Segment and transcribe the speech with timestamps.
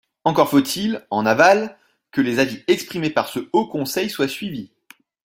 [0.23, 1.77] Encore faut-il, en aval,
[2.11, 4.71] que les avis exprimés par ce Haut conseil soient suivis.